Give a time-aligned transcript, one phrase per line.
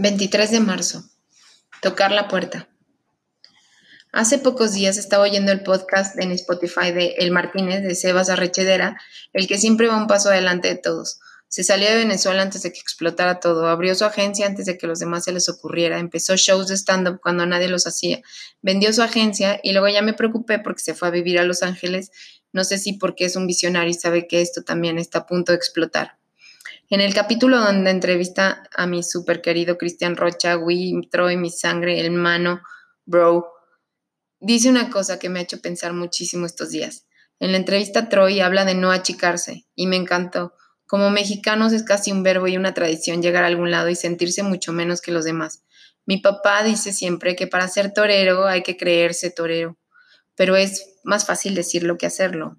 [0.00, 1.10] 23 de marzo.
[1.82, 2.68] Tocar la puerta.
[4.12, 8.96] Hace pocos días estaba oyendo el podcast en Spotify de El Martínez de Sebas Arrechedera,
[9.32, 11.18] el que siempre va un paso adelante de todos.
[11.48, 14.86] Se salió de Venezuela antes de que explotara todo, abrió su agencia antes de que
[14.86, 18.20] los demás se les ocurriera, empezó shows de stand-up cuando nadie los hacía,
[18.62, 21.64] vendió su agencia y luego ya me preocupé porque se fue a vivir a Los
[21.64, 22.12] Ángeles,
[22.52, 25.50] no sé si porque es un visionario y sabe que esto también está a punto
[25.50, 26.17] de explotar.
[26.90, 32.00] En el capítulo donde entrevista a mi super querido Cristian Rocha, Wii, Troy, mi sangre,
[32.00, 32.62] el mano,
[33.04, 33.46] bro,
[34.40, 37.06] dice una cosa que me ha hecho pensar muchísimo estos días.
[37.40, 40.54] En la entrevista Troy habla de no achicarse y me encantó.
[40.86, 44.42] Como mexicanos es casi un verbo y una tradición llegar a algún lado y sentirse
[44.42, 45.64] mucho menos que los demás.
[46.06, 49.76] Mi papá dice siempre que para ser torero hay que creerse torero,
[50.34, 52.56] pero es más fácil decirlo que hacerlo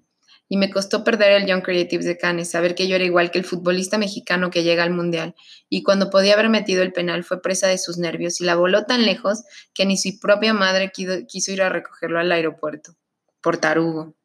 [0.52, 3.38] y me costó perder el Young Creatives de Cannes, saber que yo era igual que
[3.38, 5.36] el futbolista mexicano que llega al Mundial,
[5.68, 8.84] y cuando podía haber metido el penal fue presa de sus nervios y la voló
[8.84, 12.96] tan lejos que ni su propia madre quiso ir a recogerlo al aeropuerto,
[13.40, 14.16] por tarugo.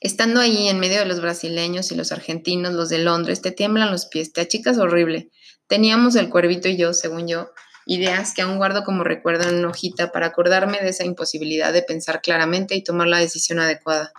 [0.00, 3.90] Estando ahí en medio de los brasileños y los argentinos, los de Londres, te tiemblan
[3.90, 5.28] los pies, te achicas horrible.
[5.66, 7.50] Teníamos el cuervito y yo, según yo,
[7.84, 11.82] ideas que aún guardo como recuerdo en una hojita para acordarme de esa imposibilidad de
[11.82, 14.14] pensar claramente y tomar la decisión adecuada.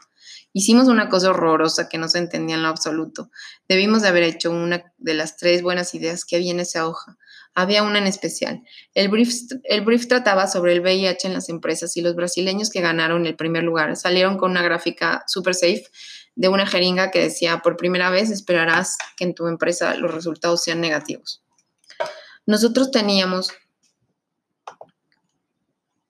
[0.57, 3.29] Hicimos una cosa horrorosa que no se entendía en lo absoluto.
[3.67, 7.17] Debimos de haber hecho una de las tres buenas ideas que había en esa hoja.
[7.53, 8.63] Había una en especial.
[8.93, 9.33] El brief,
[9.65, 13.35] el brief trataba sobre el VIH en las empresas y los brasileños que ganaron el
[13.35, 15.87] primer lugar salieron con una gráfica super safe
[16.35, 20.63] de una jeringa que decía, por primera vez esperarás que en tu empresa los resultados
[20.63, 21.43] sean negativos.
[22.45, 23.51] Nosotros teníamos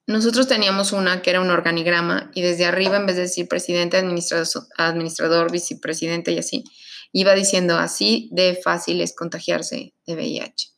[0.08, 3.98] nosotros teníamos una que era un organigrama y desde arriba, en vez de decir presidente,
[3.98, 6.64] administrador, administrador, vicepresidente y así,
[7.12, 10.70] iba diciendo así de fácil es contagiarse de VIH.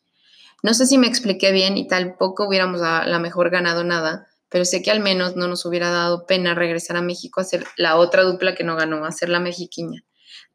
[0.64, 4.66] No sé si me expliqué bien y tampoco hubiéramos a la mejor ganado nada, pero
[4.66, 7.98] sé que al menos no nos hubiera dado pena regresar a México a hacer la
[7.98, 10.04] otra dupla que no ganó, a hacer la mexiquiña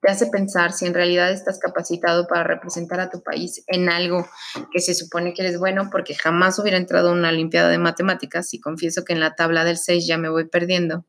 [0.02, 4.28] te hace pensar si en realidad estás capacitado para representar a tu país en algo
[4.72, 8.52] que se supone que eres bueno, porque jamás hubiera entrado a una Olimpiada de Matemáticas
[8.52, 11.06] y confieso que en la tabla del 6 ya me voy perdiendo.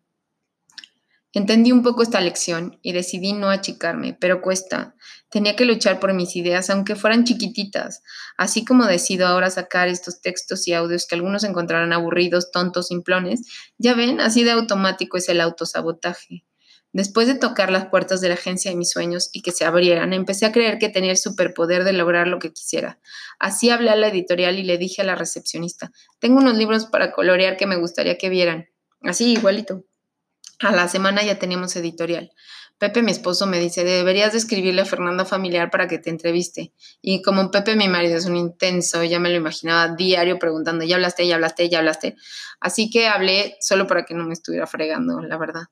[1.36, 4.94] Entendí un poco esta lección y decidí no achicarme, pero cuesta.
[5.32, 8.04] Tenía que luchar por mis ideas, aunque fueran chiquititas,
[8.38, 13.42] así como decido ahora sacar estos textos y audios que algunos encontrarán aburridos, tontos, simplones.
[13.80, 16.46] Ya ven, así de automático es el autosabotaje.
[16.94, 20.14] Después de tocar las puertas de la agencia de mis sueños y que se abrieran,
[20.14, 23.00] empecé a creer que tenía el superpoder de lograr lo que quisiera.
[23.40, 27.12] Así hablé a la editorial y le dije a la recepcionista, tengo unos libros para
[27.12, 28.70] colorear que me gustaría que vieran.
[29.02, 29.84] Así, igualito.
[30.60, 32.32] A la semana ya teníamos editorial.
[32.78, 36.74] Pepe, mi esposo, me dice, deberías de escribirle a Fernanda Familiar para que te entreviste.
[37.02, 40.98] Y como Pepe, mi marido, es un intenso, ya me lo imaginaba diario preguntando, ¿ya
[40.98, 42.16] hablaste, ya hablaste, ya hablaste?
[42.60, 45.64] Así que hablé solo para que no me estuviera fregando, la verdad.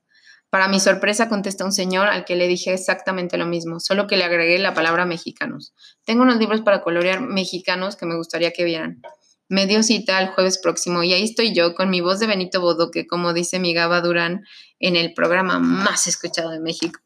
[0.52, 4.18] Para mi sorpresa contesta un señor al que le dije exactamente lo mismo, solo que
[4.18, 5.72] le agregué la palabra mexicanos.
[6.04, 9.00] Tengo unos libros para colorear mexicanos que me gustaría que vieran.
[9.48, 12.60] Me dio cita el jueves próximo y ahí estoy yo con mi voz de Benito
[12.60, 14.44] Bodoque, como dice mi Gaba Durán
[14.78, 17.00] en el programa más escuchado de México.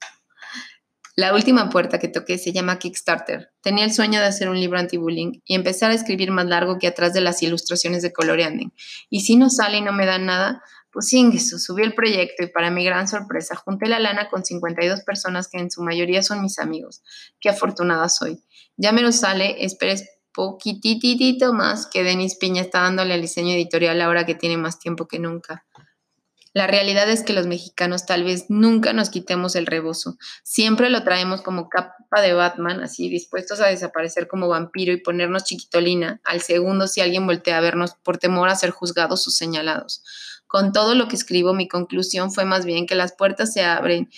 [1.19, 3.51] La última puerta que toqué se llama Kickstarter.
[3.63, 6.87] Tenía el sueño de hacer un libro anti-bullying y empezar a escribir más largo que
[6.87, 8.75] atrás de las ilustraciones de Coloreanding.
[9.09, 10.63] Y si no sale y no me dan nada,
[10.93, 15.05] pues Ingesu, subí el proyecto y para mi gran sorpresa junté la lana con 52
[15.05, 17.03] personas que en su mayoría son mis amigos.
[17.41, 18.45] Qué afortunada soy.
[18.77, 24.03] Ya me lo sale, esperes poquititito más que Denis Piña está dándole al diseño editorial
[24.03, 25.65] ahora que tiene más tiempo que nunca.
[26.57, 30.17] La realidad es que los mexicanos tal vez nunca nos quitemos el rebozo.
[30.43, 35.45] Siempre lo traemos como capa de Batman, así dispuestos a desaparecer como vampiro y ponernos
[35.45, 40.03] chiquitolina al segundo si alguien voltea a vernos por temor a ser juzgados o señalados.
[40.47, 44.09] Con todo lo que escribo, mi conclusión fue más bien que las puertas se abren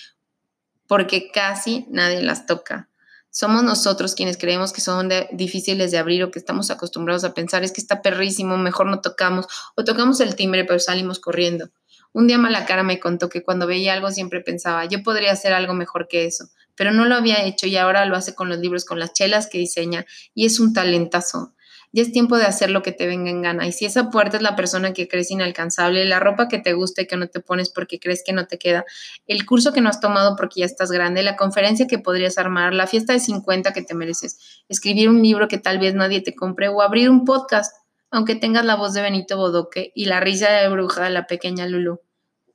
[0.87, 2.89] porque casi nadie las toca.
[3.31, 7.65] Somos nosotros quienes creemos que son difíciles de abrir o que estamos acostumbrados a pensar
[7.65, 11.71] es que está perrísimo, mejor no tocamos o tocamos el timbre pero salimos corriendo.
[12.19, 15.73] Un día Malacara me contó que cuando veía algo siempre pensaba, yo podría hacer algo
[15.73, 18.85] mejor que eso, pero no lo había hecho y ahora lo hace con los libros,
[18.85, 20.05] con las chelas que diseña
[20.35, 21.55] y es un talentazo
[21.93, 23.67] ya es tiempo de hacer lo que te venga en gana.
[23.67, 27.03] Y si esa puerta es la persona que crees inalcanzable, la ropa que te gusta
[27.03, 28.85] y que no te pones porque crees que no te queda,
[29.27, 32.75] el curso que no has tomado porque ya estás grande, la conferencia que podrías armar,
[32.75, 34.39] la fiesta de 50 que te mereces,
[34.69, 37.75] escribir un libro que tal vez nadie te compre o abrir un podcast,
[38.11, 41.67] aunque tengas la voz de Benito Bodoque y la risa de bruja de la pequeña
[41.67, 42.01] Lulu.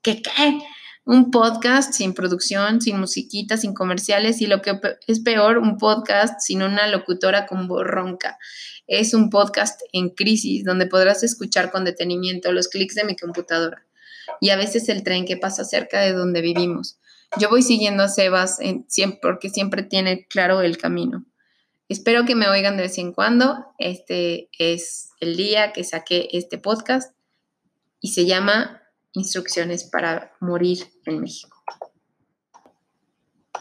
[0.03, 0.59] ¿Qué qué?
[1.05, 4.77] Un podcast sin producción, sin musiquita, sin comerciales y lo que
[5.07, 8.37] es peor, un podcast sin una locutora con voz ronca.
[8.85, 13.85] Es un podcast en crisis donde podrás escuchar con detenimiento los clics de mi computadora
[14.41, 16.99] y a veces el tren que pasa cerca de donde vivimos.
[17.39, 18.59] Yo voy siguiendo a Sebas
[19.21, 21.25] porque siempre tiene claro el camino.
[21.87, 23.67] Espero que me oigan de vez en cuando.
[23.79, 27.15] Este es el día que saqué este podcast
[28.01, 28.82] y se llama
[29.13, 31.52] Instrucciones para morir en México.